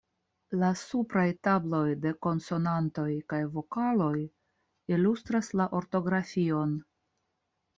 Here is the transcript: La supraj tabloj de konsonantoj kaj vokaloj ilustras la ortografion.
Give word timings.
La 0.61 0.69
supraj 0.83 1.25
tabloj 1.47 1.81
de 2.05 2.13
konsonantoj 2.27 3.07
kaj 3.35 3.41
vokaloj 3.59 4.15
ilustras 4.97 5.53
la 5.63 5.69
ortografion. 5.83 6.75